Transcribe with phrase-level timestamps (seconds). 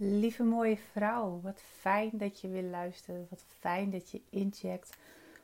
[0.00, 3.30] Lieve mooie vrouw, wat fijn dat je weer luistert.
[3.30, 4.96] Wat fijn dat je incheckt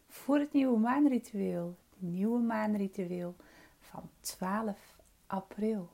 [0.09, 1.77] voor het nieuwe maanritueel.
[1.97, 3.35] Nieuwe maanritueel
[3.79, 4.97] van 12
[5.27, 5.89] april.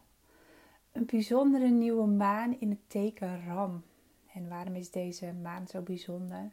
[0.93, 3.85] Een bijzondere nieuwe maan in het teken Ram.
[4.33, 6.51] En waarom is deze maan zo bijzonder?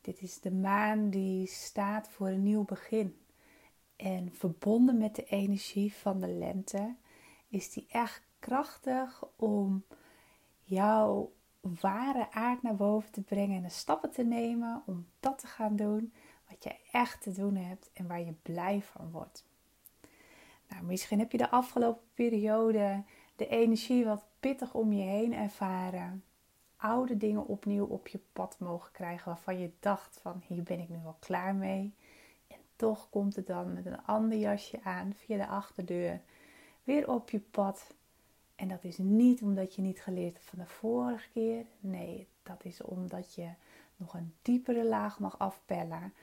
[0.00, 3.16] Dit is de maan die staat voor een nieuw begin.
[3.96, 6.94] En verbonden met de energie van de lente
[7.48, 9.84] is die echt krachtig om
[10.62, 15.46] jouw ware aard naar boven te brengen en de stappen te nemen om dat te
[15.46, 16.12] gaan doen
[16.48, 19.44] wat je echt te doen hebt en waar je blij van wordt.
[20.68, 23.02] Nou, misschien heb je de afgelopen periode
[23.36, 26.24] de energie wat pittig om je heen ervaren.
[26.76, 30.88] Oude dingen opnieuw op je pad mogen krijgen waarvan je dacht van hier ben ik
[30.88, 31.94] nu wel klaar mee.
[32.46, 36.20] En toch komt het dan met een ander jasje aan via de achterdeur
[36.84, 37.94] weer op je pad
[38.54, 41.66] en dat is niet omdat je niet geleerd hebt van de vorige keer.
[41.80, 43.50] Nee, dat is omdat je
[43.96, 46.14] nog een diepere laag mag afpellen.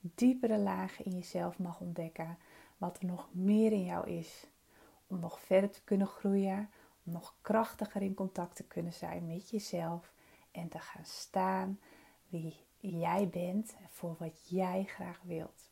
[0.00, 2.38] Diepere laag in jezelf mag ontdekken.
[2.76, 4.46] Wat er nog meer in jou is.
[5.06, 6.70] Om nog verder te kunnen groeien.
[7.04, 10.12] Om nog krachtiger in contact te kunnen zijn met jezelf.
[10.50, 11.80] En te gaan staan
[12.28, 13.76] wie jij bent.
[13.88, 15.70] Voor wat jij graag wilt.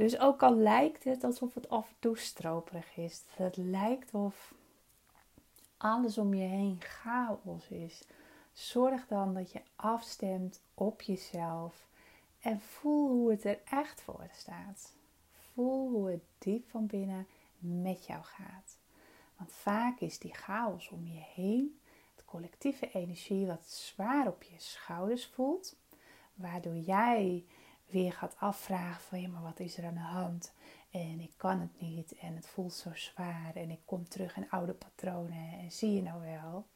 [0.00, 3.22] Dus ook al lijkt het alsof het af en toe stroperig is.
[3.36, 4.54] Het lijkt of
[5.76, 8.02] alles om je heen chaos is.
[8.52, 11.88] Zorg dan dat je afstemt op jezelf
[12.40, 14.94] en voel hoe het er echt voor staat.
[15.52, 17.26] Voel hoe het diep van binnen
[17.58, 18.78] met jou gaat.
[19.36, 21.80] Want vaak is die chaos om je heen,
[22.14, 25.76] het collectieve energie wat zwaar op je schouders voelt,
[26.34, 27.44] waardoor jij
[27.90, 30.52] weer gaat afvragen van ja, maar wat is er aan de hand?
[30.90, 34.50] En ik kan het niet en het voelt zo zwaar en ik kom terug in
[34.50, 36.66] oude patronen en zie je nou wel.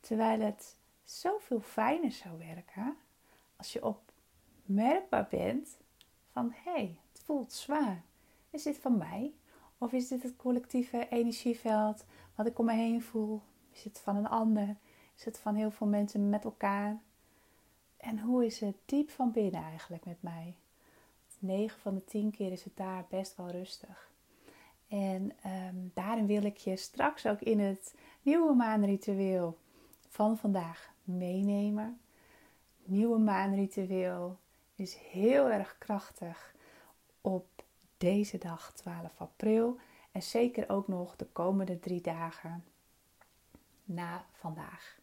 [0.00, 2.96] Terwijl het zoveel fijner zou werken
[3.56, 3.96] als je
[4.64, 5.76] opmerkbaar bent
[6.32, 8.02] van hé, hey, het voelt zwaar.
[8.50, 9.32] Is dit van mij?
[9.78, 13.42] Of is dit het collectieve energieveld wat ik om me heen voel?
[13.72, 14.76] Is het van een ander?
[15.16, 17.00] Is het van heel veel mensen met elkaar?
[18.06, 20.56] En hoe is het diep van binnen eigenlijk met mij?
[21.38, 24.10] 9 van de 10 keer is het daar best wel rustig.
[24.88, 29.58] En um, daarin wil ik je straks ook in het nieuwe maanritueel
[30.08, 32.00] van vandaag meenemen.
[32.84, 34.38] Nieuwe maanritueel
[34.74, 36.54] is heel erg krachtig
[37.20, 37.46] op
[37.96, 39.78] deze dag 12 april.
[40.12, 42.64] En zeker ook nog de komende drie dagen
[43.84, 44.98] na vandaag.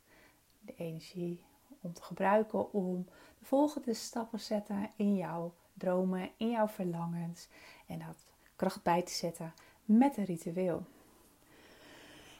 [0.59, 1.44] De energie
[1.83, 3.05] om te gebruiken om
[3.39, 7.47] de volgende stappen te zetten in jouw dromen, in jouw verlangens
[7.88, 8.17] en dat
[8.55, 9.53] kracht bij te zetten
[9.85, 10.83] met een ritueel.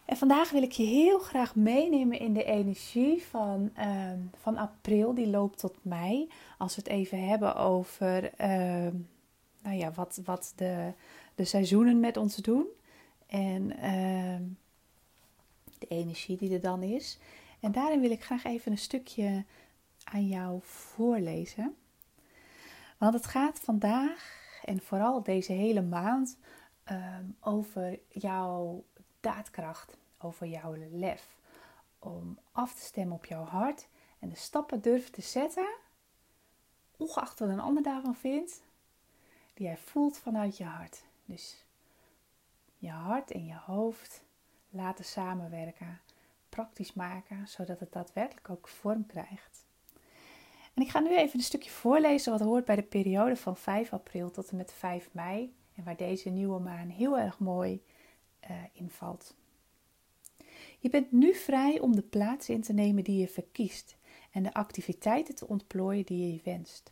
[0.06, 4.12] En vandaag wil ik je heel graag meenemen in de energie van, uh,
[4.42, 6.30] van april, die loopt tot mei.
[6.58, 8.92] Als we het even hebben over uh,
[9.62, 10.92] nou ja, wat, wat de,
[11.36, 12.66] de seizoenen met ons doen.
[13.28, 14.38] En uh,
[15.80, 17.20] de energie die er dan is.
[17.64, 19.46] En daarin wil ik graag even een stukje
[20.04, 21.76] aan jou voorlezen.
[22.98, 26.38] Want het gaat vandaag en vooral deze hele maand
[26.84, 28.84] ehm, over jouw
[29.20, 31.38] daadkracht, over jouw lef.
[32.00, 33.88] Om af te stemmen op jouw hart
[34.20, 35.76] en de stappen durven te zetten,
[36.98, 38.64] ongeacht wat een ander daarvan vindt,
[39.54, 41.04] die jij voelt vanuit je hart.
[41.26, 41.66] Dus
[42.78, 44.24] je hart en je hoofd
[44.70, 46.02] laten samenwerken,
[46.56, 49.66] praktisch maken, zodat het daadwerkelijk ook vorm krijgt.
[50.74, 53.94] En ik ga nu even een stukje voorlezen wat hoort bij de periode van 5
[53.94, 55.56] april tot en met 5 mei.
[55.76, 57.84] En waar deze nieuwe maan heel erg mooi
[58.50, 59.36] uh, invalt.
[60.80, 63.98] Je bent nu vrij om de plaats in te nemen die je verkiest
[64.32, 66.92] en de activiteiten te ontplooien die je wenst.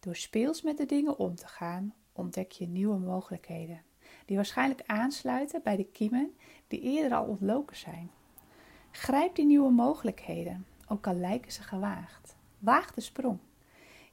[0.00, 3.82] Door speels met de dingen om te gaan, ontdek je nieuwe mogelijkheden,
[4.26, 6.36] die waarschijnlijk aansluiten bij de kiemen
[6.68, 8.10] die eerder al ontloken zijn.
[8.96, 12.36] Grijp die nieuwe mogelijkheden, ook al lijken ze gewaagd.
[12.58, 13.38] Waag de sprong.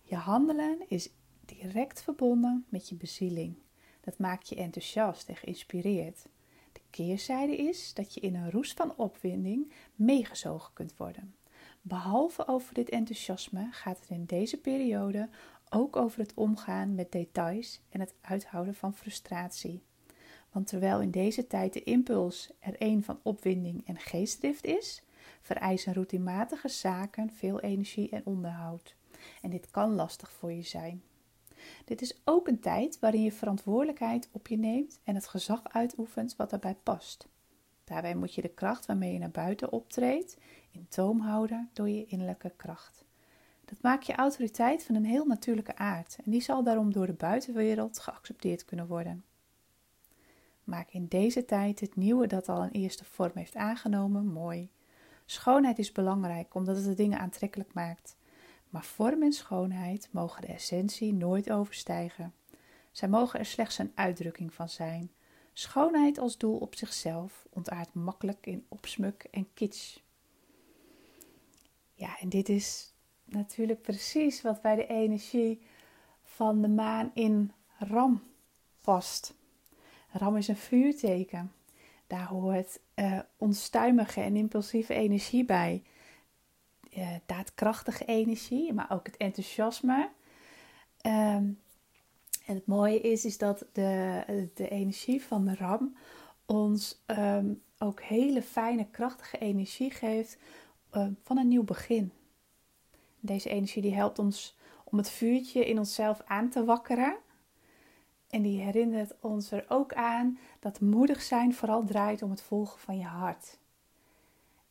[0.01, 1.09] Je handelen is
[1.45, 3.55] direct verbonden met je bezieling.
[4.01, 6.25] Dat maakt je enthousiast en geïnspireerd.
[6.71, 11.35] De keerzijde is dat je in een roes van opwinding meegezogen kunt worden.
[11.81, 15.29] Behalve over dit enthousiasme gaat het in deze periode
[15.69, 19.83] ook over het omgaan met details en het uithouden van frustratie.
[20.51, 25.03] Want terwijl in deze tijd de impuls er een van opwinding en geestdrift is,
[25.41, 28.95] vereisen routinematige zaken veel energie en onderhoud.
[29.41, 31.03] En dit kan lastig voor je zijn.
[31.85, 36.35] Dit is ook een tijd waarin je verantwoordelijkheid op je neemt en het gezag uitoefent
[36.35, 37.27] wat daarbij past.
[37.83, 40.37] Daarbij moet je de kracht waarmee je naar buiten optreedt
[40.71, 43.05] in toom houden door je innerlijke kracht.
[43.65, 47.13] Dat maakt je autoriteit van een heel natuurlijke aard en die zal daarom door de
[47.13, 49.23] buitenwereld geaccepteerd kunnen worden.
[50.63, 54.69] Maak in deze tijd het nieuwe dat al een eerste vorm heeft aangenomen mooi.
[55.25, 58.17] Schoonheid is belangrijk omdat het de dingen aantrekkelijk maakt.
[58.69, 62.33] Maar vorm en schoonheid mogen de essentie nooit overstijgen.
[62.91, 65.11] Zij mogen er slechts een uitdrukking van zijn.
[65.53, 69.97] Schoonheid als doel op zichzelf ontaart makkelijk in opsmuk en kitsch.
[71.93, 72.93] Ja, en dit is
[73.23, 75.61] natuurlijk precies wat bij de energie
[76.23, 78.23] van de maan in Ram
[78.81, 79.33] past.
[80.11, 81.51] Ram is een vuurteken.
[82.07, 85.83] Daar hoort uh, onstuimige en impulsieve energie bij.
[86.97, 90.09] Uh, daadkrachtige energie, maar ook het enthousiasme.
[91.01, 91.45] Ehm,
[92.45, 95.95] en het mooie is, is dat de, de energie van de ram
[96.45, 100.37] ons ehm, ook hele fijne, krachtige energie geeft
[100.89, 102.11] ehm, van een nieuw begin.
[103.19, 107.17] Deze energie die helpt ons om het vuurtje in onszelf aan te wakkeren.
[108.31, 112.79] En die herinnert ons er ook aan dat moedig zijn vooral draait om het volgen
[112.79, 113.57] van je hart.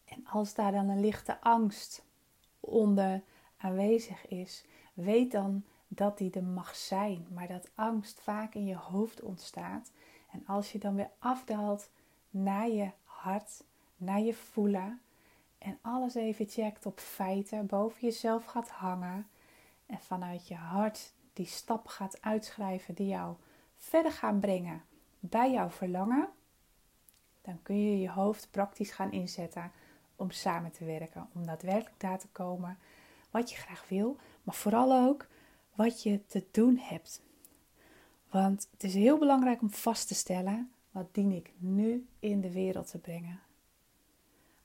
[0.05, 2.05] En als daar dan een lichte angst
[2.61, 3.23] onder
[3.57, 4.65] aanwezig is,
[4.95, 9.91] weet dan dat die er mag zijn, maar dat angst vaak in je hoofd ontstaat.
[10.31, 11.91] En als je dan weer afdaalt
[12.31, 13.65] naar je hart,
[13.97, 15.01] naar je voelen
[15.59, 19.29] en alles even checkt op feiten, boven jezelf gaat hangen
[19.87, 23.37] en vanuit je hart die stap gaat uitschrijven die jou
[23.81, 24.83] verder gaan brengen
[25.19, 26.29] bij jouw verlangen,
[27.43, 29.73] dan kun je je hoofd praktisch gaan inzetten
[30.17, 32.79] om samen te werken, om daadwerkelijk daar te komen
[33.31, 35.27] wat je graag wil, maar vooral ook
[35.75, 37.23] wat je te doen hebt.
[38.31, 42.53] Want het is heel belangrijk om vast te stellen: wat dien ik nu in de
[42.53, 43.41] wereld te brengen?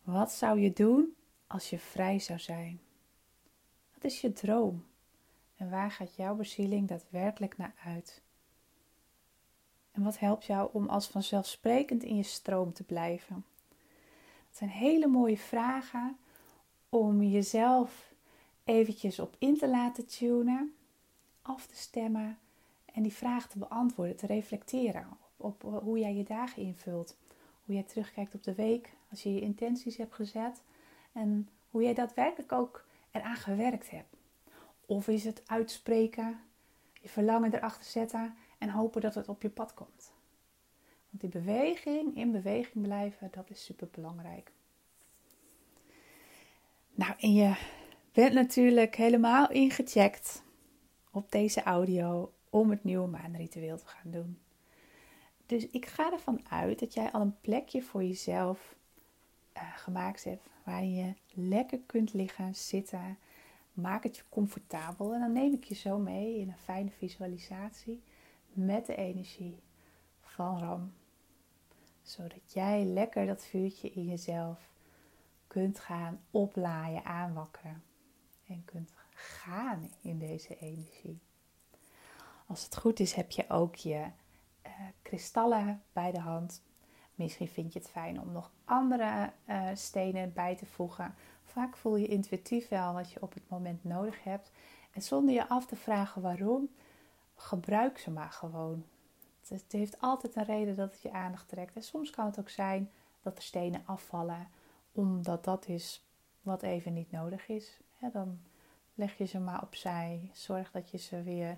[0.04, 1.16] Wat zou je doen
[1.48, 2.80] als je vrij zou zijn?
[3.94, 4.86] Wat is je droom?
[5.56, 8.24] En waar gaat jouw bezieling daadwerkelijk naar uit?
[9.96, 13.46] En wat helpt jou om als vanzelfsprekend in je stroom te blijven?
[14.48, 16.18] Dat zijn hele mooie vragen
[16.90, 18.14] om jezelf
[18.64, 20.76] eventjes op in te laten tunen
[21.42, 22.38] af te stemmen
[22.86, 25.08] en die vraag te beantwoorden, te reflecteren
[25.38, 27.18] op, op hoe jij je dagen invult.
[27.66, 30.62] Hoe jij terugkijkt op de week als je je intenties hebt gezet
[31.12, 34.16] en hoe jij daadwerkelijk ook eraan gewerkt hebt.
[34.86, 36.40] Of is het uitspreken,
[37.02, 40.14] je verlangen erachter zetten en hopen dat het op je pad komt.
[41.10, 44.52] Want die beweging, in beweging blijven, dat is super belangrijk.
[46.96, 47.56] Nou, en je
[48.12, 50.44] bent natuurlijk helemaal ingecheckt
[51.12, 54.40] op deze audio om het nieuwe maanritueel te gaan doen.
[55.46, 58.76] Dus ik ga ervan uit dat jij al een plekje voor jezelf
[59.58, 63.18] uh, gemaakt hebt waar je lekker kunt liggen, zitten.
[63.74, 68.04] Maak het je comfortabel en dan neem ik je zo mee in een fijne visualisatie
[68.56, 69.60] met de energie
[70.22, 70.94] van Ram.
[72.02, 74.74] Zodat jij lekker dat vuurtje in jezelf
[75.48, 77.84] kunt gaan oplaaien, aanwakkeren
[78.48, 81.20] en kunt gaan in deze energie.
[82.48, 84.06] Als het goed is, heb je ook je
[84.66, 84.72] uh,
[85.02, 86.62] kristallen bij de hand.
[87.16, 91.16] Misschien vind je het fijn om nog andere uh, stenen bij te voegen.
[91.44, 94.52] Vaak voel je intuïtief wel wat je op het moment nodig hebt.
[94.92, 96.70] En zonder je af te vragen waarom,
[97.36, 98.86] gebruik ze maar gewoon.
[99.48, 101.76] Het heeft altijd een reden dat het je aandacht trekt.
[101.76, 104.48] En soms kan het ook zijn dat de stenen afvallen,
[104.92, 106.06] omdat dat is
[106.42, 107.80] wat even niet nodig is.
[108.14, 108.40] dan
[108.94, 110.30] leg je ze maar opzij.
[110.34, 111.58] Zorg dat je ze weer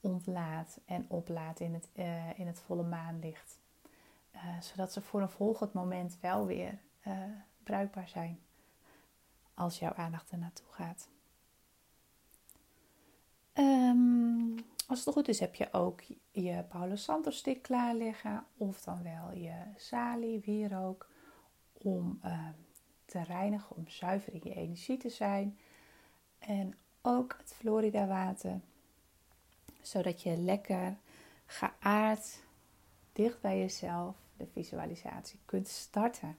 [0.00, 3.58] ontlaat en oplaat in het, uh, in het volle maanlicht.
[4.34, 7.14] Uh, zodat ze voor een volgend moment wel weer uh,
[7.62, 8.40] bruikbaar zijn.
[9.54, 11.08] Als jouw aandacht er naartoe gaat.
[13.54, 14.54] Um,
[14.88, 18.46] als het goed is, heb je ook je Paulo Santos stick klaar liggen.
[18.56, 21.08] Of dan wel je sali, wierook.
[21.72, 22.20] Om
[23.04, 25.58] te reinigen, om zuiver in je energie te zijn.
[26.38, 28.60] En ook het Florida water.
[29.80, 30.96] Zodat je lekker
[31.46, 32.42] geaard
[33.12, 36.38] dicht bij jezelf de visualisatie kunt starten.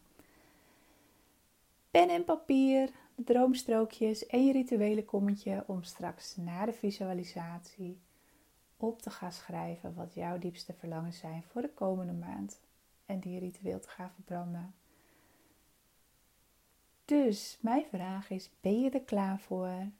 [1.91, 7.99] Pen en papier, droomstrookjes en je rituele kommetje om straks na de visualisatie
[8.79, 12.59] op te gaan schrijven wat jouw diepste verlangens zijn voor de komende maand
[13.05, 14.73] en die ritueel te gaan verbranden.
[17.05, 19.91] Dus mijn vraag is: ben je er klaar voor?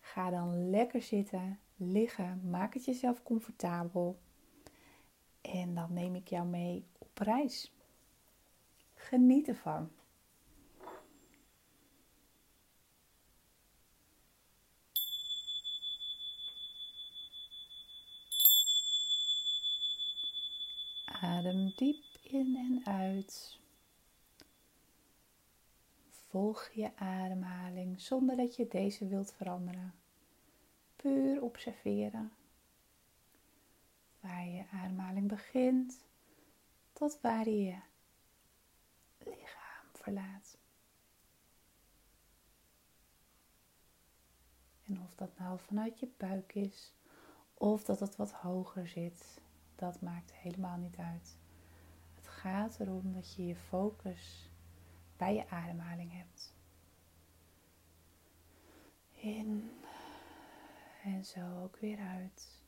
[0.00, 4.18] Ga dan lekker zitten, liggen, maak het jezelf comfortabel.
[5.40, 7.72] En dan neem ik jou mee op reis.
[8.94, 9.90] Geniet ervan.
[21.20, 23.58] Adem diep in en uit.
[26.08, 29.94] Volg je ademhaling zonder dat je deze wilt veranderen.
[30.96, 32.32] Puur observeren.
[34.20, 35.98] Waar je ademhaling begint
[36.92, 37.80] tot waar je je
[39.18, 40.58] lichaam verlaat.
[44.84, 46.92] En of dat nou vanuit je buik is
[47.54, 49.40] of dat het wat hoger zit,
[49.74, 51.36] dat maakt helemaal niet uit.
[52.40, 54.50] Gaat erom dat je je focus
[55.16, 56.54] bij je ademhaling hebt.
[59.12, 59.70] In
[61.02, 62.62] en zo ook weer uit.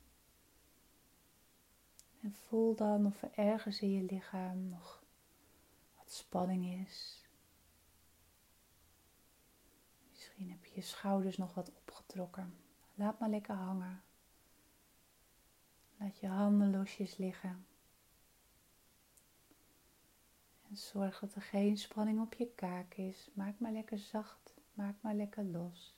[2.22, 5.02] En voel dan of er ergens in je lichaam nog
[5.96, 7.28] wat spanning is.
[10.10, 12.54] Misschien heb je je schouders nog wat opgetrokken.
[12.94, 14.02] Laat maar lekker hangen.
[15.96, 17.66] Laat je handen losjes liggen.
[20.70, 23.30] En zorg dat er geen spanning op je kaak is.
[23.32, 24.54] Maak maar lekker zacht.
[24.74, 25.94] Maak maar lekker los.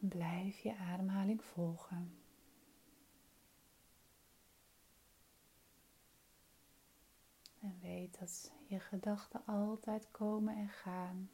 [0.00, 2.18] En blijf je ademhaling volgen.
[7.60, 11.30] En weet dat je gedachten altijd komen en gaan.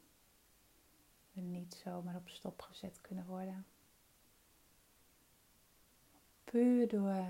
[1.33, 3.65] En niet zomaar op stop gezet kunnen worden.
[6.43, 7.25] Puur door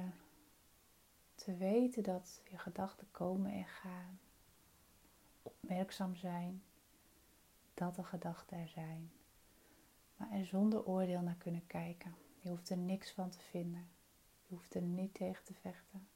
[1.47, 4.19] te weten dat je gedachten komen en gaan.
[5.41, 6.63] Opmerkzaam zijn
[7.73, 9.11] dat de gedachten er zijn.
[10.17, 12.15] Maar er zonder oordeel naar kunnen kijken.
[12.39, 13.87] Je hoeft er niks van te vinden.
[14.47, 16.07] Je hoeft er niet tegen te vechten.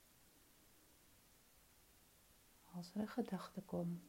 [2.74, 4.02] Als er een gedachte komt,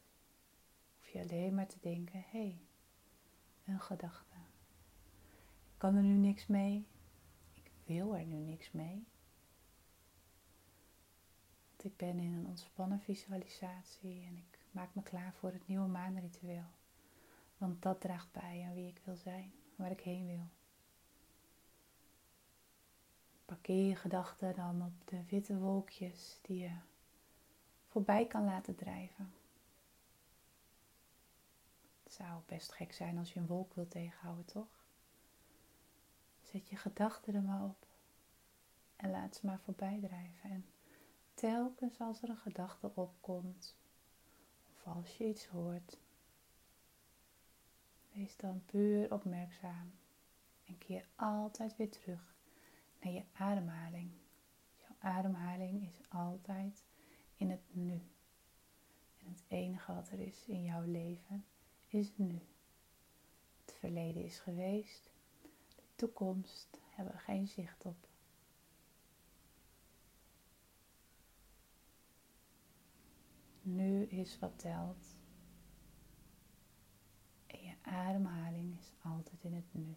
[0.97, 2.61] hoef je alleen maar te denken: hé, hey,
[3.65, 4.37] een gedachte.
[5.73, 6.87] Ik kan er nu niks mee.
[7.53, 9.07] Ik wil er nu niks mee.
[11.83, 16.71] Ik ben in een ontspannen visualisatie en ik maak me klaar voor het nieuwe maanritueel.
[17.59, 20.49] Want dat draagt bij aan wie ik wil zijn, waar ik heen wil.
[23.45, 26.77] Parkeer je gedachten dan op de witte wolkjes die je
[27.89, 29.33] voorbij kan laten drijven.
[32.03, 34.85] Het zou best gek zijn als je een wolk wilt tegenhouden, toch?
[36.43, 37.87] Zet je gedachten er maar op
[38.97, 40.51] en laat ze maar voorbij drijven.
[40.51, 40.65] En
[41.43, 43.77] telkens als er een gedachte opkomt,
[44.73, 45.99] of als je iets hoort,
[48.13, 49.93] wees dan puur opmerkzaam
[50.65, 52.35] en keer altijd weer terug
[53.01, 54.11] naar je ademhaling.
[54.77, 56.85] Jouw ademhaling is altijd
[57.37, 58.03] in het nu.
[59.19, 61.45] En het enige wat er is in jouw leven
[61.89, 62.41] is nu.
[63.65, 65.11] Het verleden is geweest,
[65.77, 68.12] de toekomst hebben we geen zicht op.
[73.63, 75.17] Nu is wat telt.
[77.47, 79.97] En je ademhaling is altijd in het nu.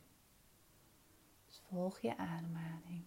[1.46, 3.04] Dus volg je ademhaling.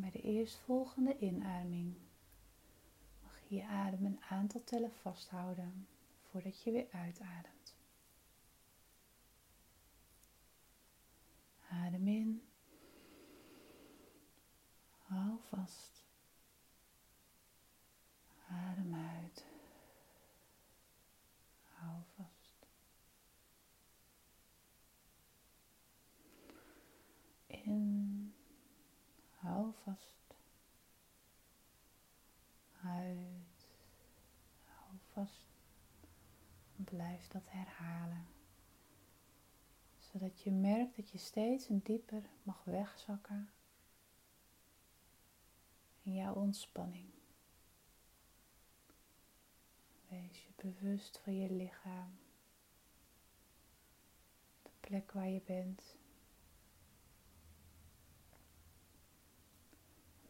[0.00, 1.94] bij de eerstvolgende inademing
[3.22, 5.86] mag je je adem een aantal tellen vasthouden
[6.30, 7.59] voordat je weer uitademt.
[11.70, 12.42] Adem in.
[15.08, 16.04] Hou vast.
[18.48, 19.44] Adem uit.
[21.64, 22.66] Hou vast.
[27.46, 28.34] In.
[29.38, 30.34] Hou vast.
[32.84, 33.68] Uit.
[34.64, 35.48] Hou vast.
[36.76, 38.29] Blijf dat herhalen.
[40.12, 43.50] Zodat je merkt dat je steeds dieper mag wegzakken
[46.02, 47.08] in jouw ontspanning.
[50.08, 52.18] Wees je bewust van je lichaam.
[54.62, 55.96] De plek waar je bent.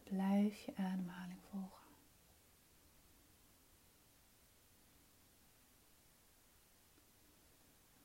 [0.02, 1.78] Blijf je ademhaling volgen.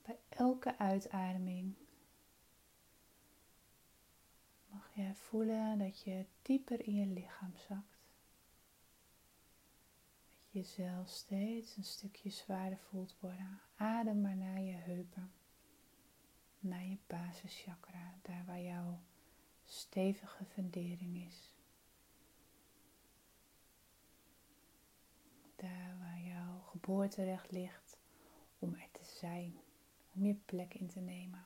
[0.01, 1.75] Bij elke uitademing
[4.67, 7.97] mag jij voelen dat je dieper in je lichaam zakt.
[10.25, 13.61] Dat je jezelf steeds een stukje zwaarder voelt worden.
[13.75, 15.31] Adem maar naar je heupen,
[16.59, 18.99] naar je basischakra, daar waar jouw
[19.65, 21.53] stevige fundering is.
[25.55, 27.97] Daar waar jouw geboorterecht ligt
[28.59, 29.59] om er te zijn,
[30.23, 31.45] je plek in te nemen.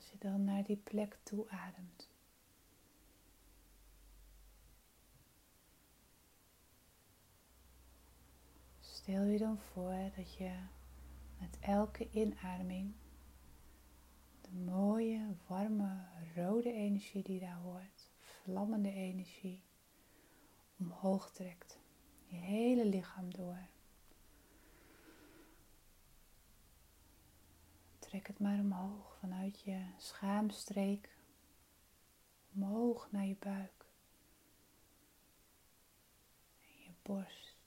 [0.00, 2.09] als je dan naar die plek toe ademt.
[9.00, 10.52] Stel je dan voor dat je
[11.38, 12.94] met elke inademing
[14.40, 16.04] de mooie, warme,
[16.34, 19.62] rode energie die daar hoort, vlammende energie,
[20.78, 21.78] omhoog trekt.
[22.26, 23.68] Je hele lichaam door.
[27.98, 31.16] Trek het maar omhoog vanuit je schaamstreek.
[32.54, 33.86] Omhoog naar je buik.
[36.60, 37.58] En je borst.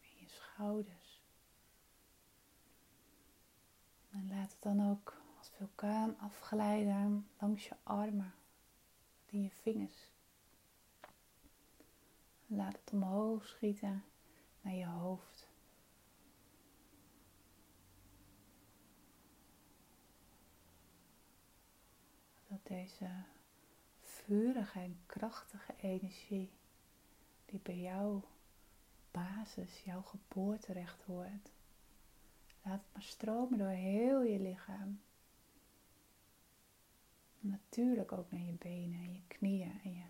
[0.00, 0.26] En je
[4.10, 8.34] En laat het dan ook als vulkaan afglijden langs je armen.
[9.26, 10.10] In je vingers.
[12.46, 14.04] Laat het omhoog schieten
[14.60, 15.48] naar je hoofd.
[22.48, 23.10] dat deze
[24.00, 26.50] vurige en krachtige energie
[27.44, 28.24] die bij jouw
[29.10, 31.50] basis, jouw geboorterecht hoort,
[32.62, 35.00] laat het maar stromen door heel je lichaam.
[37.38, 40.06] Natuurlijk ook naar je benen en je knieën en je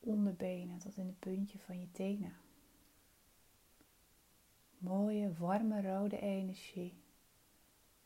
[0.00, 2.36] onderbenen tot in het puntje van je tenen.
[4.78, 6.94] Mooie, warme, rode energie.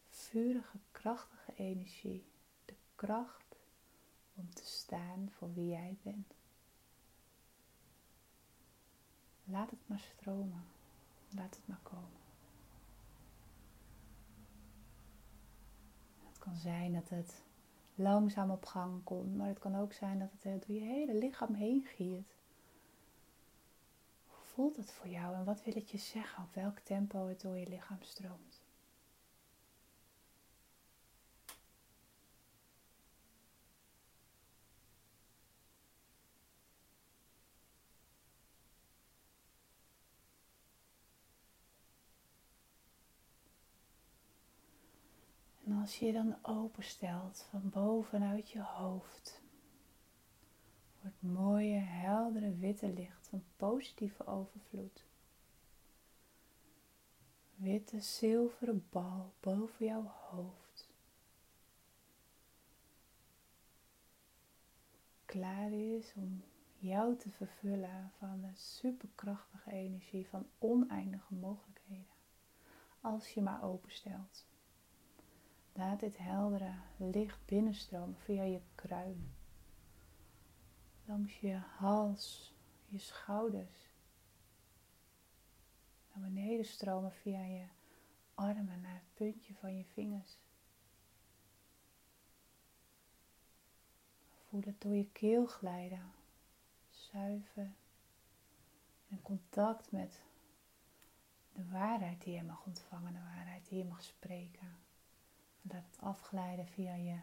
[0.08, 2.24] Vurige, krachtige energie
[2.98, 3.56] kracht
[4.34, 6.34] om te staan voor wie jij bent.
[9.50, 10.64] Laat het maar stromen.
[11.28, 12.20] Laat het maar komen.
[16.26, 17.42] Het kan zijn dat het
[17.94, 21.54] langzaam op gang komt, maar het kan ook zijn dat het door je hele lichaam
[21.54, 22.34] heen giert.
[24.26, 27.40] Hoe voelt het voor jou en wat wil het je zeggen op welk tempo het
[27.40, 28.47] door je lichaam stroomt?
[45.88, 49.42] Als je je dan openstelt van bovenuit je hoofd,
[51.00, 55.04] het mooie, heldere, witte licht van positieve overvloed.
[57.54, 60.88] Witte, zilveren bal boven jouw hoofd.
[65.24, 66.42] Klaar is om
[66.78, 72.16] jou te vervullen van de superkrachtige energie van oneindige mogelijkheden.
[73.00, 74.46] Als je maar openstelt.
[75.78, 79.34] Laat dit heldere licht binnenstromen via je kruin,
[81.04, 82.54] langs je hals,
[82.86, 83.90] je schouders,
[86.12, 87.64] naar beneden stromen via je
[88.34, 90.38] armen naar het puntje van je vingers.
[94.48, 96.12] Voel het door je keel glijden,
[96.90, 97.72] zuiver,
[99.08, 100.22] in contact met
[101.52, 104.86] de waarheid die je mag ontvangen, de waarheid die je mag spreken.
[105.72, 107.18] Laat het afglijden via je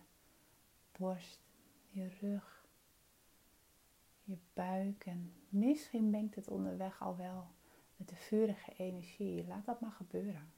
[0.97, 1.41] borst,
[1.89, 2.67] je rug,
[4.23, 5.05] je buik.
[5.05, 7.47] En misschien mengt het onderweg al wel
[7.95, 9.47] met de vurige energie.
[9.47, 10.53] Laat dat maar gebeuren.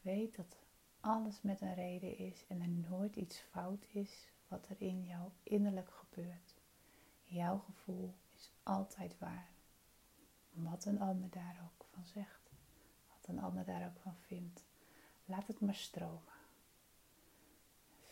[0.00, 0.56] Weet dat
[1.00, 5.30] alles met een reden is en er nooit iets fout is wat er in jou
[5.42, 6.54] innerlijk gebeurt.
[7.24, 9.48] Jouw gevoel is altijd waar.
[10.50, 12.50] Wat een ander daar ook van zegt,
[13.08, 14.64] wat een ander daar ook van vindt.
[15.24, 16.39] Laat het maar stromen.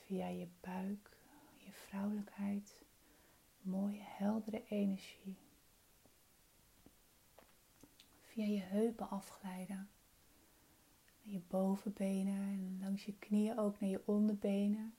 [0.09, 1.17] Via je buik,
[1.57, 2.83] je vrouwelijkheid,
[3.61, 5.37] mooie heldere energie.
[8.21, 9.89] Via je heupen afglijden.
[11.23, 14.95] Naar je bovenbenen en langs je knieën ook naar je onderbenen.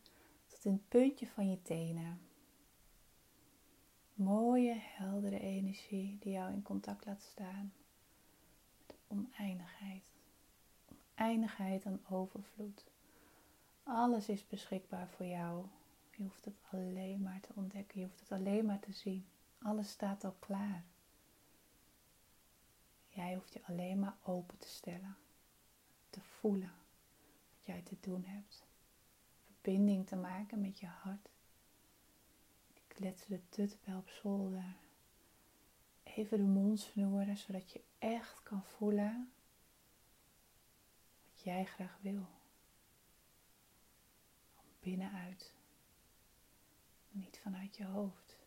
[0.48, 2.20] Tot in het puntje van je tenen.
[4.14, 7.74] Mooie heldere energie die jou in contact laat staan
[8.88, 10.10] met oneindigheid
[11.20, 12.84] eindigheid en overvloed.
[13.84, 15.66] Alles is beschikbaar voor jou.
[16.12, 18.00] Je hoeft het alleen maar te ontdekken.
[18.00, 19.26] Je hoeft het alleen maar te zien.
[19.62, 20.84] Alles staat al klaar.
[23.08, 25.18] Jij hoeft je alleen maar open te stellen,
[26.10, 26.74] te voelen
[27.50, 28.66] wat jij te doen hebt.
[29.46, 31.30] Verbinding te maken met je hart.
[32.74, 34.76] Die kletsende tutbel op zolder.
[36.04, 39.32] Even de mond snoeren, zodat je echt kan voelen
[41.34, 42.26] wat jij graag wil.
[44.90, 45.54] Binnenuit,
[47.12, 48.38] niet vanuit je hoofd.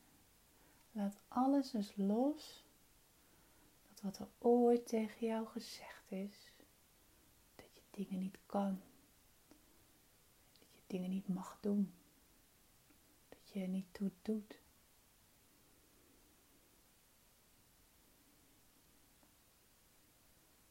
[0.92, 2.64] Laat alles dus los
[4.00, 6.52] wat er ooit tegen jou gezegd is.
[7.54, 8.80] Dat je dingen niet kan.
[10.52, 11.92] Dat je dingen niet mag doen.
[13.28, 14.60] Dat je er niet toe doet.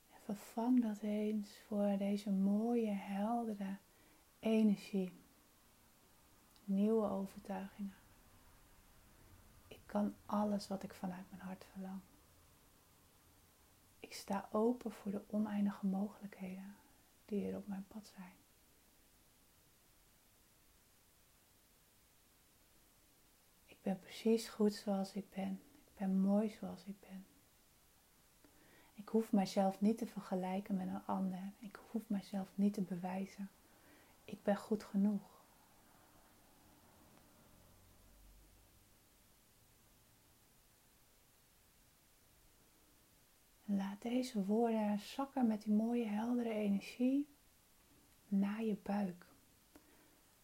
[0.10, 3.78] Vervang dat eens voor deze mooie, heldere
[4.40, 5.21] energie.
[6.72, 7.96] Nieuwe overtuigingen.
[9.68, 12.00] Ik kan alles wat ik vanuit mijn hart verlang.
[14.00, 16.76] Ik sta open voor de oneindige mogelijkheden
[17.26, 18.34] die er op mijn pad zijn.
[23.66, 25.62] Ik ben precies goed zoals ik ben.
[25.86, 27.26] Ik ben mooi zoals ik ben.
[28.94, 31.52] Ik hoef mijzelf niet te vergelijken met een ander.
[31.60, 33.50] Ik hoef mijzelf niet te bewijzen.
[34.24, 35.41] Ik ben goed genoeg.
[43.76, 47.28] Laat deze woorden zakken met die mooie heldere energie
[48.28, 49.26] naar je buik.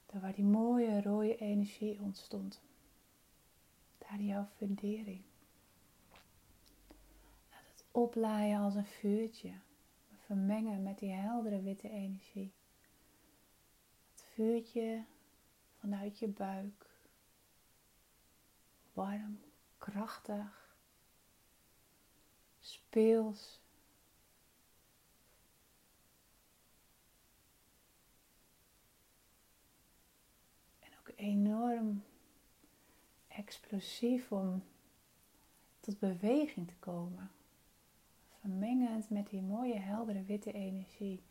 [0.05, 2.61] Daar waar die mooie rode energie ontstond.
[3.97, 5.21] Daar jouw fundering.
[7.49, 9.51] Laat het oplaaien als een vuurtje.
[10.25, 12.53] Vermengen met die heldere witte energie.
[14.11, 15.03] Het vuurtje
[15.79, 16.85] vanuit je buik.
[18.93, 19.39] Warm,
[19.77, 20.66] krachtig
[22.77, 23.59] speels.
[30.79, 32.03] En ook enorm
[33.27, 34.63] explosief om
[35.79, 37.31] tot beweging te komen.
[38.39, 41.23] Vermengend met die mooie heldere witte energie.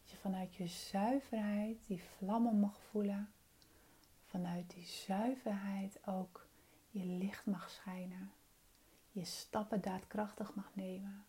[0.00, 3.30] Dat je vanuit je zuiverheid die vlammen mag voelen.
[4.24, 6.46] Vanuit die zuiverheid ook
[6.90, 8.30] je licht mag schijnen
[9.16, 11.24] je stappen daadkrachtig mag nemen.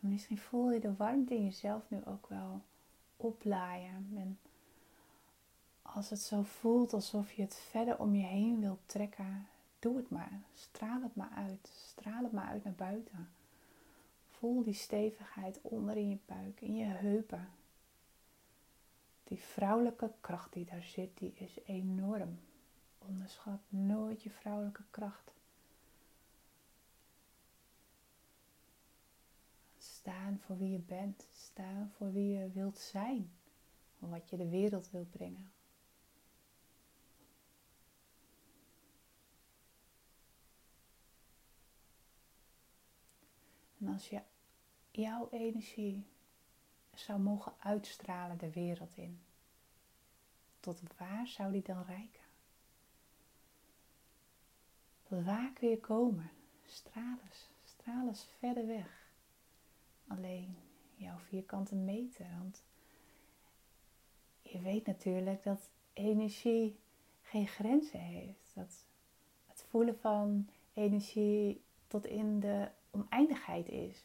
[0.00, 2.62] En misschien voel je de warmte in jezelf nu ook wel
[3.16, 4.12] oplaaien.
[4.16, 4.38] En
[5.82, 10.10] als het zo voelt alsof je het verder om je heen wilt trekken, doe het
[10.10, 10.40] maar.
[10.54, 11.70] Straal het maar uit.
[11.72, 13.28] Straal het maar uit naar buiten.
[14.28, 17.48] Voel die stevigheid onder in je buik, in je heupen.
[19.24, 22.38] Die vrouwelijke kracht die daar zit, die is enorm.
[22.98, 25.34] Onderschat nooit je vrouwelijke kracht.
[29.78, 31.26] Staan voor wie je bent.
[31.32, 33.30] Staan voor wie je wilt zijn.
[33.98, 35.52] Wat je de wereld wilt brengen.
[43.80, 44.22] En als je
[44.90, 46.06] jouw energie
[46.94, 49.20] zou mogen uitstralen de wereld in,
[50.60, 52.17] tot waar zou die dan rijken?
[55.08, 56.30] Waar kun je komen?
[56.64, 59.10] Stralens, stralens verder weg.
[60.06, 60.56] Alleen
[60.94, 62.26] jouw vierkante meter.
[62.38, 62.62] Want
[64.42, 66.78] je weet natuurlijk dat energie
[67.22, 68.52] geen grenzen heeft.
[68.54, 68.86] Dat
[69.46, 74.04] het voelen van energie tot in de oneindigheid is.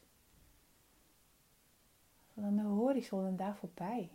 [2.33, 4.09] Van de horizon en daar voorbij.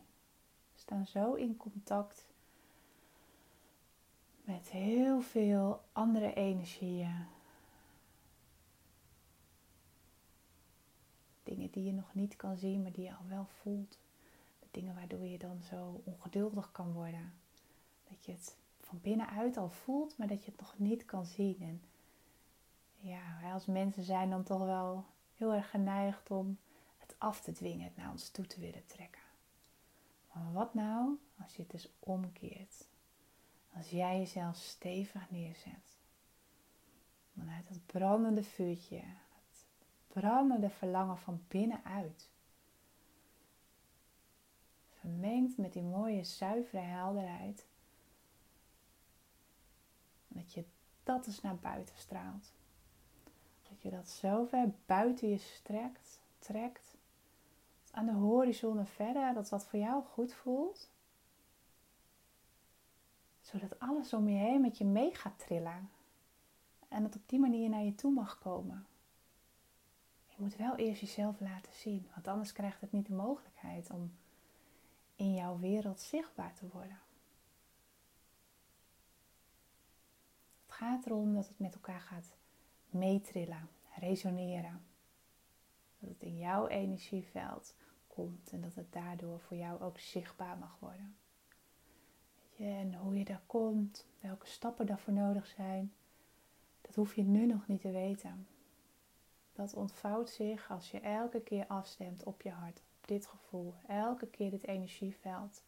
[0.75, 2.28] We staan zo in contact
[4.49, 7.27] met heel veel andere energieën.
[11.43, 13.99] Dingen die je nog niet kan zien, maar die je al wel voelt.
[14.71, 17.33] Dingen waardoor je dan zo ongeduldig kan worden.
[18.09, 21.57] Dat je het van binnenuit al voelt, maar dat je het nog niet kan zien.
[21.61, 21.83] En
[22.97, 25.05] ja, wij als mensen zijn dan toch wel
[25.37, 26.59] heel erg geneigd om
[26.99, 29.23] het af te dwingen, het naar ons toe te willen trekken.
[30.33, 32.88] Maar wat nou als je het dus omkeert?
[33.77, 35.99] Als jij jezelf stevig neerzet.
[37.39, 38.97] Vanuit het brandende vuurtje.
[38.97, 39.65] Het
[40.07, 42.31] brandende verlangen van binnenuit.
[44.91, 47.67] Vermengd met die mooie zuivere helderheid.
[50.29, 50.65] Dat je
[51.03, 52.53] dat eens naar buiten straalt.
[53.69, 56.97] Dat je dat zo ver buiten je strekt, trekt.
[57.91, 60.91] Aan de horizon en verder, dat wat voor jou goed voelt
[63.51, 65.91] Zodat alles om je heen met je mee gaat trillen.
[66.89, 68.87] En het op die manier naar je toe mag komen.
[70.27, 74.13] Je moet wel eerst jezelf laten zien, want anders krijgt het niet de mogelijkheid om
[75.17, 76.99] in jouw wereld zichtbaar te worden.
[80.67, 82.37] Het gaat erom dat het met elkaar gaat
[82.91, 84.83] meetrillen, resoneren.
[85.99, 87.75] Dat het in jouw energieveld
[88.07, 91.17] komt en dat het daardoor voor jou ook zichtbaar mag worden.
[92.59, 95.93] En hoe je daar komt, welke stappen daarvoor nodig zijn,
[96.81, 98.47] dat hoef je nu nog niet te weten.
[99.53, 103.75] Dat ontvouwt zich als je elke keer afstemt op je hart, op dit gevoel.
[103.87, 105.63] Elke keer dit energieveld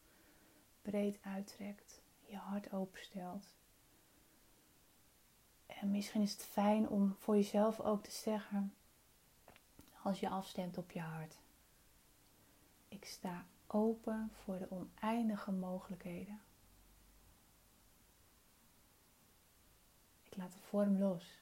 [0.83, 3.55] breed uittrekt, je hart openstelt.
[5.67, 8.75] En misschien is het fijn om voor jezelf ook te zeggen,
[10.03, 11.39] als je afstemt op je hart.
[12.89, 16.41] Ik sta open voor de oneindige mogelijkheden.
[20.31, 21.41] Ik laat de vorm los.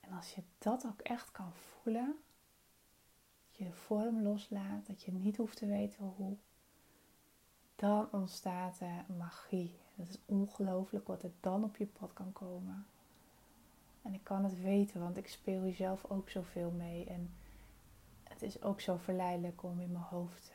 [0.00, 2.16] En als je dat ook echt kan voelen,
[3.46, 6.36] dat je de vorm loslaat, dat je niet hoeft te weten hoe,
[7.76, 9.78] dan ontstaat er magie.
[9.94, 12.86] Het is ongelooflijk wat er dan op je pad kan komen.
[14.02, 17.04] En ik kan het weten, want ik speel hier zelf ook zoveel mee.
[17.04, 17.34] En
[18.22, 20.52] het is ook zo verleidelijk om in mijn hoofd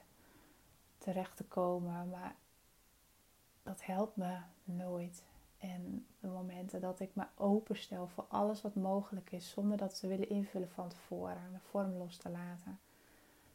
[0.97, 2.09] terecht te komen.
[2.09, 2.35] Maar
[3.63, 5.23] dat helpt me nooit.
[5.57, 10.07] En de momenten dat ik me openstel voor alles wat mogelijk is, zonder dat ze
[10.07, 12.79] willen invullen van tevoren en de vorm los te laten,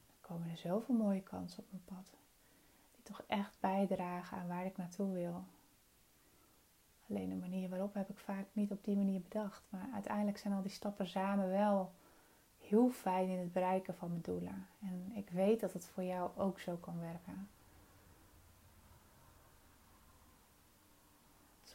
[0.06, 2.10] dan komen er zoveel mooie kansen op mijn pad.
[2.94, 5.44] Die toch echt bijdragen aan waar ik naartoe wil.
[7.08, 9.62] Alleen de manier waarop heb ik vaak niet op die manier bedacht.
[9.68, 11.92] Maar uiteindelijk zijn al die stappen samen wel
[12.58, 14.66] heel fijn in het bereiken van mijn doelen.
[14.80, 17.48] En ik weet dat het voor jou ook zo kan werken.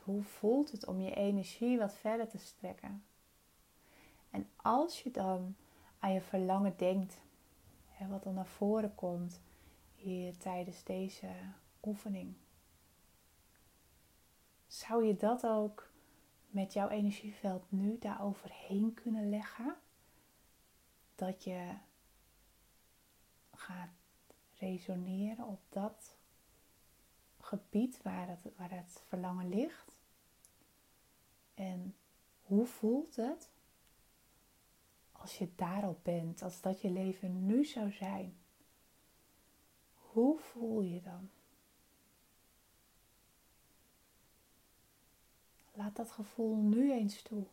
[0.08, 3.04] Hoe voelt het om je energie wat verder te strekken?
[4.30, 5.56] En als je dan
[6.00, 7.22] aan je verlangen denkt,
[7.88, 9.42] hè, wat dan naar voren komt
[9.96, 11.28] hier tijdens deze
[11.84, 12.36] oefening
[14.68, 15.90] zou je dat ook
[16.48, 19.76] met jouw energieveld nu daaroverheen kunnen leggen?
[21.16, 21.74] Dat je
[23.54, 23.90] gaat
[24.58, 26.16] resoneren op dat
[27.40, 29.97] gebied waar het, waar het verlangen ligt.
[31.58, 31.96] En
[32.42, 33.50] hoe voelt het
[35.12, 38.38] als je daarop bent, als dat je leven nu zou zijn?
[39.94, 41.30] Hoe voel je dan?
[45.74, 47.46] Laat dat gevoel nu eens toe.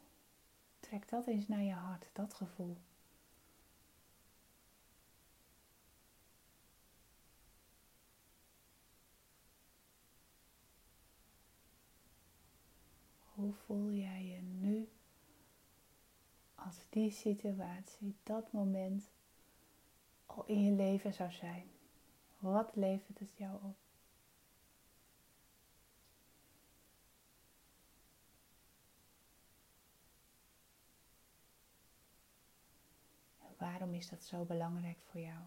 [0.81, 2.77] Trek dat eens naar je hart, dat gevoel.
[13.45, 14.89] Hoe voel jij je nu
[16.55, 19.11] als die situatie, dat moment
[20.27, 21.71] al in je leven zou zijn?
[22.39, 23.77] Wat levert het jou op?
[33.59, 35.43] Waarom is dat zo belangrijk voor jou?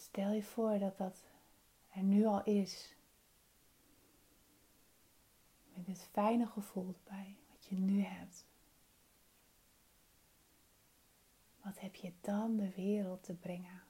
[0.00, 1.22] Stel je voor dat dat
[1.90, 2.94] er nu al is.
[5.74, 8.44] Met dit fijne gevoel erbij, wat je nu hebt.
[11.62, 13.82] Wat heb je dan de wereld te brengen?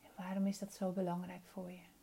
[0.00, 1.93] En waarom is dat zo belangrijk voor je?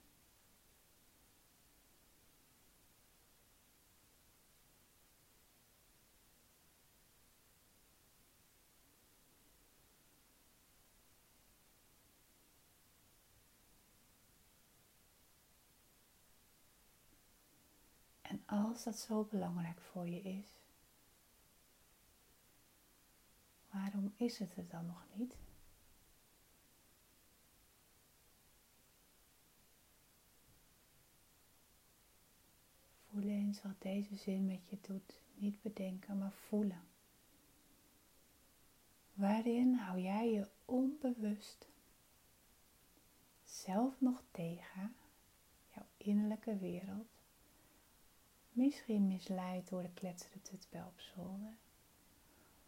[18.52, 20.48] Als dat zo belangrijk voor je is,
[23.70, 25.36] waarom is het er dan nog niet?
[33.10, 35.20] Voel eens wat deze zin met je doet.
[35.34, 36.84] Niet bedenken, maar voelen.
[39.14, 41.68] Waarin hou jij je onbewust
[43.44, 44.96] zelf nog tegen
[45.74, 47.21] jouw innerlijke wereld,
[48.52, 51.58] misschien misleid door de kletsende tutbel op zolder,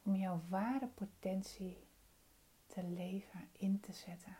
[0.03, 1.77] om jouw ware potentie
[2.67, 4.37] te leven in te zetten.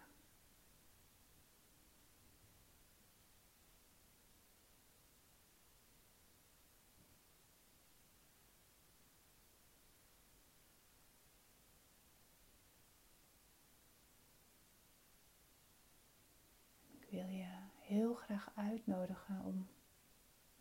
[17.14, 17.46] wil je
[17.80, 19.68] heel graag uitnodigen om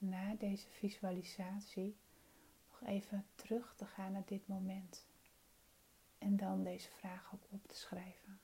[0.02, 1.96] na deze visualisatie
[2.70, 5.06] nog even terug te gaan naar dit moment.
[6.18, 8.40] En dan deze vraag ook op te schrijven.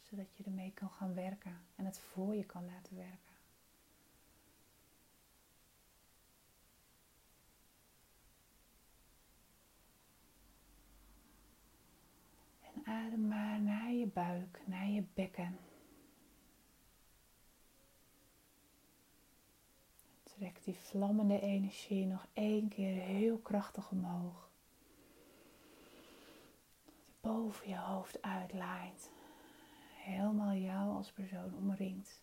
[0.00, 3.23] Zodat je ermee kan gaan werken en het voor je kan laten werken.
[12.84, 15.58] Adem maar naar je buik, naar je bekken.
[20.22, 24.50] Trek die vlammende energie nog één keer heel krachtig omhoog.
[27.20, 29.10] Boven je hoofd uitlaait.
[29.94, 32.22] Helemaal jou als persoon omringt.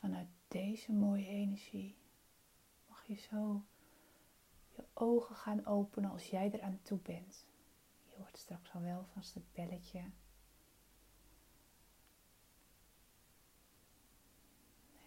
[0.00, 1.96] Vanuit deze mooie energie
[2.88, 3.64] mag je zo
[4.78, 7.46] je ogen gaan openen als jij eraan toe bent.
[8.04, 10.04] Je hoort straks al wel vast het belletje.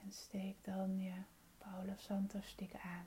[0.04, 1.14] En steek dan je
[1.58, 3.06] Paolo Santos stick aan.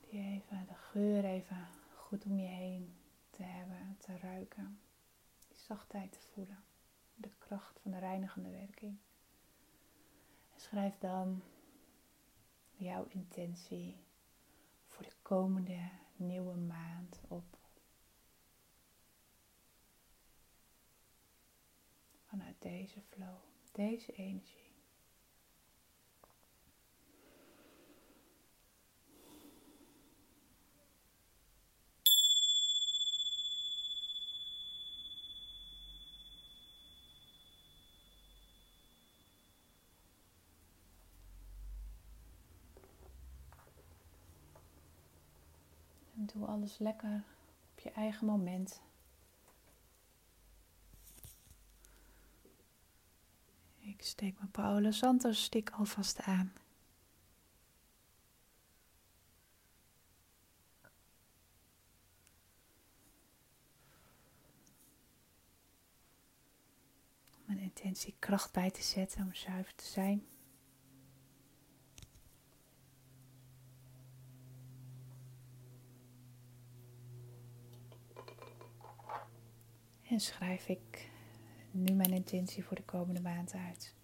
[0.00, 2.94] Die even de geur even goed om je heen
[3.30, 4.80] te hebben, te ruiken.
[5.48, 6.64] Die zachtheid te voelen.
[7.14, 8.98] De kracht van de reinigende werking.
[10.60, 11.42] Schrijf dan
[12.70, 13.96] jouw intentie
[14.88, 17.44] voor de komende nieuwe maand op.
[22.24, 23.36] Vanuit deze flow,
[23.72, 24.69] deze energie.
[46.40, 47.24] Doe alles lekker
[47.72, 48.82] op je eigen moment.
[53.78, 56.52] Ik steek mijn Paolo Santos stick alvast aan.
[67.36, 70.26] Om mijn intentie kracht bij te zetten om zuiver te zijn.
[80.10, 81.10] En schrijf ik
[81.70, 83.94] nu mijn intentie voor de komende maand uit.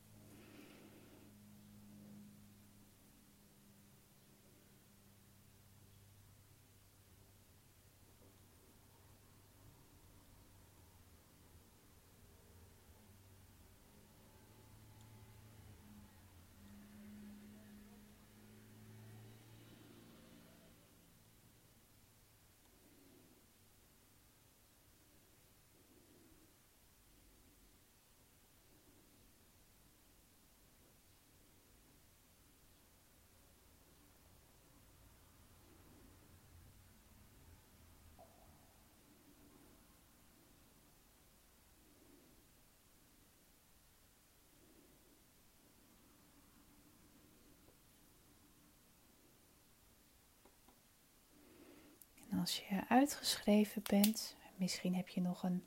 [52.47, 55.65] Als je uitgeschreven bent, misschien heb je nog een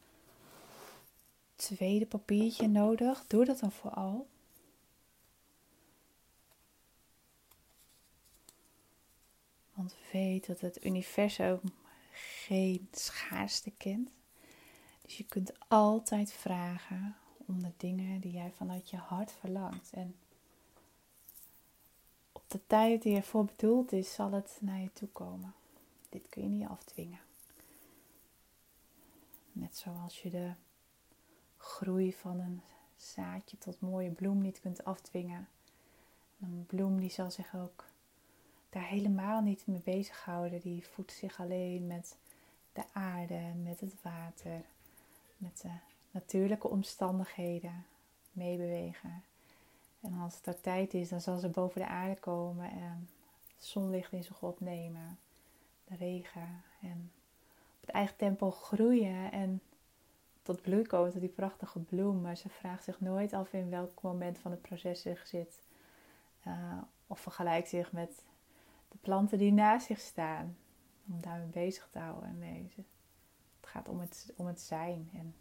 [1.55, 4.27] tweede papiertje nodig, doe dat dan vooral.
[9.73, 11.59] Want weet dat het universum
[12.11, 14.09] geen schaarste kent.
[15.01, 17.15] Dus je kunt altijd vragen
[17.45, 19.93] om de dingen die jij vanuit je hart verlangt.
[19.93, 20.15] En
[22.31, 25.53] op de tijd die ervoor bedoeld is, zal het naar je toe komen.
[26.09, 27.19] Dit kun je niet afdwingen.
[29.51, 30.51] Net zoals je de
[31.57, 32.61] groei van een
[32.95, 35.47] zaadje tot mooie bloem niet kunt afdwingen.
[36.41, 37.85] Een bloem die zal zich ook
[38.69, 40.59] daar helemaal niet mee bezighouden.
[40.59, 42.15] Die voedt zich alleen met
[42.73, 44.61] de aarde, met het water,
[45.37, 45.71] met de
[46.11, 47.85] natuurlijke omstandigheden
[48.31, 49.23] meebewegen.
[50.01, 53.09] En als het er tijd is, dan zal ze boven de aarde komen en
[53.57, 55.19] zonlicht in zich opnemen.
[55.89, 56.63] De regen.
[56.81, 57.11] En
[57.75, 59.61] op het eigen tempo groeien en
[60.41, 62.21] tot bloei komen, tot die prachtige bloem.
[62.21, 65.63] Maar ze vraagt zich nooit af in welk moment van het proces zich zit.
[66.47, 68.25] Uh, of vergelijkt zich met
[68.87, 70.57] de planten die naast zich staan.
[71.07, 72.39] Om daarmee bezig te houden.
[72.39, 75.35] Nee, het gaat om het, om het zijn en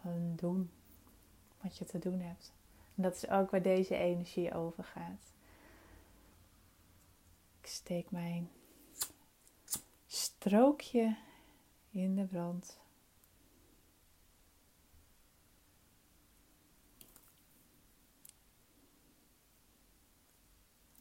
[0.00, 0.70] gewoon doen
[1.60, 2.52] wat je te doen hebt.
[2.94, 5.32] En dat is ook waar deze energie over gaat.
[7.60, 8.50] Ik steek mijn
[10.42, 11.16] strookje
[11.90, 12.78] in de brand.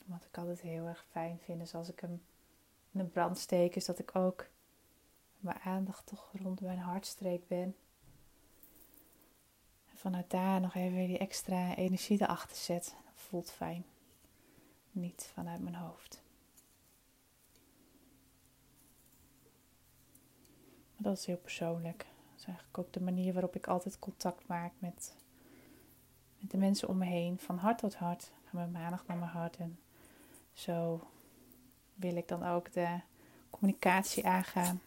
[0.06, 2.22] Wat ik altijd heel erg fijn vind is als ik hem
[2.92, 4.50] in de brand steek, is dat ik ook
[5.40, 7.76] mijn aandacht toch rond mijn hartstreek ben.
[9.90, 12.96] En vanuit daar nog even die extra energie erachter zet.
[13.06, 13.86] Dat voelt fijn.
[14.92, 16.21] Niet vanuit mijn hoofd.
[21.02, 21.98] Dat is heel persoonlijk.
[21.98, 25.16] Dat is eigenlijk ook de manier waarop ik altijd contact maak met,
[26.40, 27.40] met de mensen om me heen.
[27.40, 28.32] Van hart tot hart.
[28.44, 29.58] Van mijn maandag naar mijn hart.
[29.58, 29.80] En
[30.54, 31.08] zo
[31.94, 33.00] wil ik dan ook de
[33.50, 34.82] communicatie aangaan.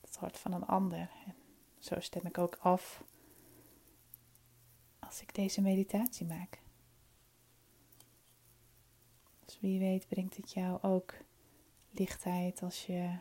[0.00, 1.10] Het hart van een ander.
[1.26, 1.34] En
[1.78, 3.04] zo stem ik ook af
[4.98, 6.60] als ik deze meditatie maak.
[9.44, 11.14] Dus wie weet brengt het jou ook
[11.90, 13.18] lichtheid als je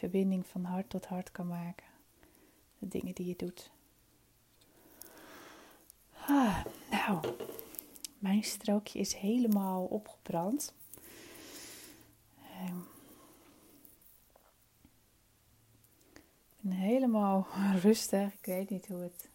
[0.00, 1.86] verbinding van hart tot hart kan maken.
[2.78, 3.70] De dingen die je doet.
[6.26, 7.34] Ah, nou,
[8.18, 10.74] mijn strookje is helemaal opgebrand.
[16.60, 17.46] Ben helemaal
[17.82, 18.32] rustig.
[18.32, 19.28] Ik weet niet hoe het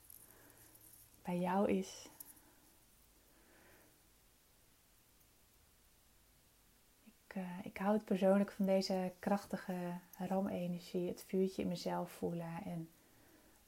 [1.24, 2.10] bij jou is.
[7.36, 9.76] Ik, uh, ik hou het persoonlijk van deze krachtige
[10.18, 11.08] ramenergie.
[11.08, 12.90] Het vuurtje in mezelf voelen en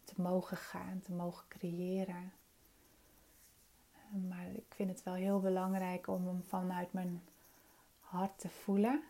[0.03, 2.33] te mogen gaan, te mogen creëren.
[4.29, 7.23] Maar ik vind het wel heel belangrijk om hem vanuit mijn
[7.99, 9.03] hart te voelen.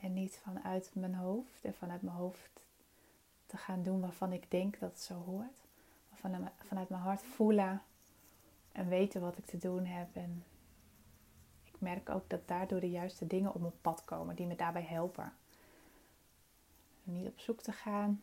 [0.00, 1.64] En niet vanuit mijn hoofd.
[1.64, 2.66] En vanuit mijn hoofd
[3.46, 5.58] te gaan doen waarvan ik denk dat het zo hoort.
[6.08, 7.82] Maar vanuit mijn hart voelen
[8.72, 10.16] en weten wat ik te doen heb.
[10.16, 10.55] En ik
[11.86, 15.32] merk ook dat daardoor de juiste dingen op mijn pad komen die me daarbij helpen.
[17.02, 18.22] Niet op zoek te gaan,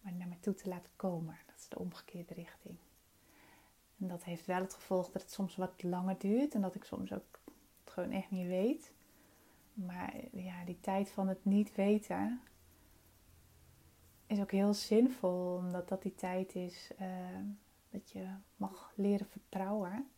[0.00, 1.38] maar naar me toe te laten komen.
[1.46, 2.76] Dat is de omgekeerde richting.
[3.98, 6.84] En dat heeft wel het gevolg dat het soms wat langer duurt en dat ik
[6.84, 7.38] soms ook
[7.84, 8.92] het gewoon echt niet weet.
[9.74, 12.40] Maar ja, die tijd van het niet weten
[14.26, 17.06] is ook heel zinvol, omdat dat die tijd is uh,
[17.90, 18.26] dat je
[18.56, 20.10] mag leren vertrouwen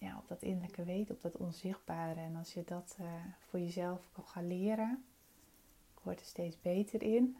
[0.00, 2.20] ja, op dat innerlijke weten, op dat onzichtbare.
[2.20, 3.06] En als je dat uh,
[3.48, 5.04] voor jezelf kan gaan leren,
[5.94, 7.36] ik word er steeds beter in,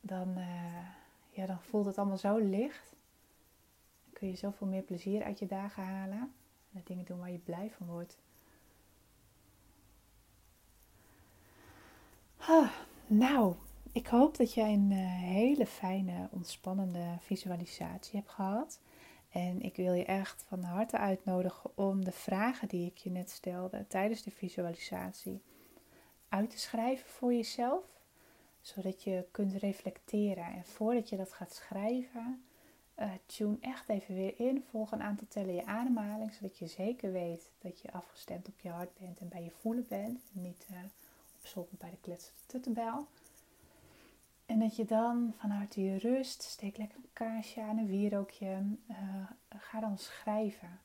[0.00, 0.38] dan.
[0.38, 0.98] Uh,
[1.30, 2.96] ja, dan voelt het allemaal zo licht.
[4.04, 6.18] Dan kun je zoveel meer plezier uit je dagen halen.
[6.72, 8.18] En de dingen doen waar je blij van wordt.
[12.36, 12.70] Ah,
[13.06, 13.54] nou,
[13.92, 18.80] ik hoop dat jij een uh, hele fijne, ontspannende visualisatie hebt gehad.
[19.30, 23.30] En ik wil je echt van harte uitnodigen om de vragen die ik je net
[23.30, 25.42] stelde tijdens de visualisatie
[26.28, 28.00] uit te schrijven voor jezelf
[28.60, 30.44] zodat je kunt reflecteren.
[30.44, 32.44] En voordat je dat gaat schrijven,
[32.98, 34.64] uh, tune echt even weer in.
[34.70, 38.68] Volg een aantal tellen je ademhaling, zodat je zeker weet dat je afgestemd op je
[38.68, 40.20] hart bent en bij je voelen bent.
[40.34, 40.76] En niet uh,
[41.38, 43.06] op zolder bij de kletsende tuttenbel.
[44.50, 48.96] En dat je dan vanuit je rust, steek lekker een kaarsje aan, een wierookje, uh,
[49.48, 50.80] ga dan schrijven.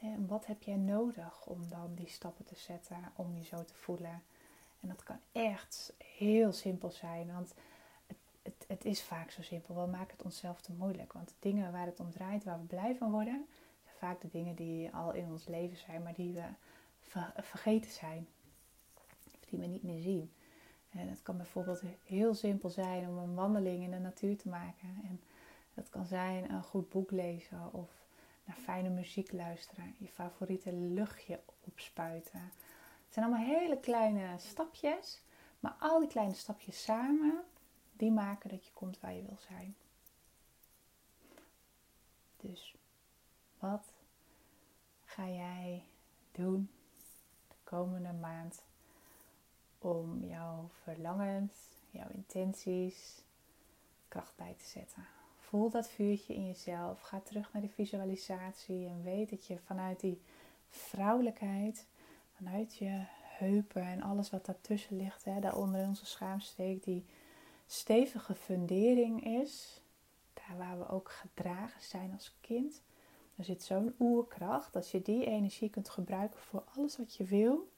[0.00, 3.74] En wat heb jij nodig om dan die stappen te zetten, om je zo te
[3.74, 4.22] voelen?
[4.80, 7.54] En dat kan echt heel simpel zijn, want
[8.06, 9.74] het, het, het is vaak zo simpel.
[9.74, 11.12] We maken het onszelf te moeilijk.
[11.12, 13.46] Want de dingen waar het om draait, waar we blij van worden,
[13.82, 16.44] zijn vaak de dingen die al in ons leven zijn, maar die we
[17.42, 18.28] vergeten zijn.
[18.94, 19.16] Of
[19.48, 20.30] die we niet meer zien.
[20.98, 25.00] En het kan bijvoorbeeld heel simpel zijn om een wandeling in de natuur te maken.
[25.02, 25.20] En
[25.74, 27.90] dat kan zijn een goed boek lezen of
[28.44, 29.94] naar fijne muziek luisteren.
[29.98, 32.40] Je favoriete luchtje opspuiten.
[33.04, 35.22] Het zijn allemaal hele kleine stapjes.
[35.60, 37.44] Maar al die kleine stapjes samen,
[37.92, 39.76] die maken dat je komt waar je wil zijn.
[42.36, 42.74] Dus
[43.58, 43.92] wat
[45.04, 45.84] ga jij
[46.32, 46.70] doen
[47.48, 48.62] de komende maand
[49.78, 51.52] om jouw verlangens,
[51.90, 53.22] jouw intenties
[54.08, 55.06] kracht bij te zetten?
[55.36, 57.00] Voel dat vuurtje in jezelf.
[57.00, 60.20] Ga terug naar de visualisatie en weet dat je vanuit die
[60.68, 61.86] vrouwelijkheid,
[62.36, 63.04] vanuit je
[63.38, 67.04] heupen en alles wat daartussen ligt, hè, daaronder onze schaamsteek, die
[67.66, 69.82] stevige fundering is,
[70.32, 72.82] daar waar we ook gedragen zijn als kind.
[73.36, 77.68] Er zit zo'n oerkracht, als je die energie kunt gebruiken voor alles wat je wil,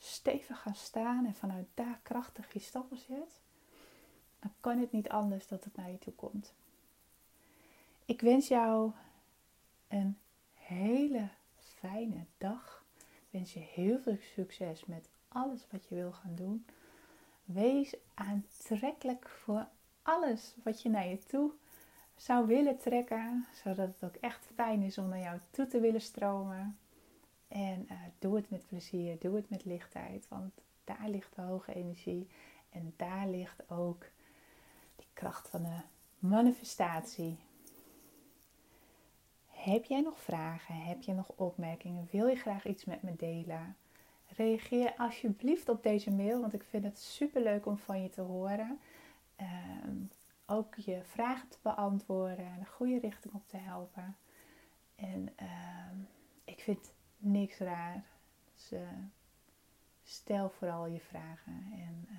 [0.00, 3.40] stevig gaan staan en vanuit daar krachtig je stappen zet,
[4.38, 6.52] dan kan het niet anders dat het naar je toe komt.
[8.04, 8.92] Ik wens jou
[9.88, 10.18] een
[10.54, 12.84] hele fijne dag.
[12.98, 16.66] Ik wens je heel veel succes met alles wat je wil gaan doen.
[17.44, 19.68] Wees aantrekkelijk voor
[20.02, 21.50] alles wat je naar je toe
[22.16, 26.00] zou willen trekken, zodat het ook echt fijn is om naar jou toe te willen
[26.00, 26.78] stromen.
[27.50, 30.52] En uh, doe het met plezier, doe het met lichtheid, want
[30.84, 32.28] daar ligt de hoge energie
[32.68, 34.06] en daar ligt ook
[34.96, 35.78] die kracht van de
[36.18, 37.38] manifestatie.
[39.46, 40.74] Heb jij nog vragen?
[40.74, 42.08] Heb je nog opmerkingen?
[42.10, 43.76] Wil je graag iets met me delen?
[44.26, 48.20] Reageer alsjeblieft op deze mail, want ik vind het super leuk om van je te
[48.20, 48.80] horen.
[49.36, 49.96] Ehm,
[50.46, 54.16] ook je vragen te beantwoorden en de goede richting op te helpen.
[54.94, 55.96] En ehm,
[56.44, 58.04] ik vind niks raar.
[58.54, 58.88] Dus uh,
[60.04, 62.18] stel vooral je vragen en uh,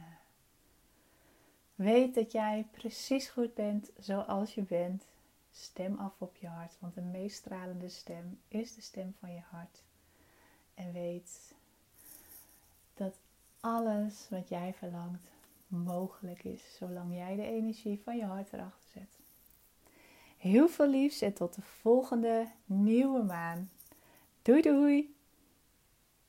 [1.75, 5.05] weet dat jij precies goed bent zoals je bent.
[5.53, 9.41] Stem af op je hart, want de meest stralende stem is de stem van je
[9.49, 9.83] hart.
[10.73, 11.53] En weet
[12.93, 13.15] dat
[13.59, 15.31] alles wat jij verlangt
[15.67, 19.19] mogelijk is, zolang jij de energie van je hart erachter zet.
[20.37, 23.69] Heel veel liefs en tot de volgende nieuwe maan.
[24.43, 25.20] Doei doei!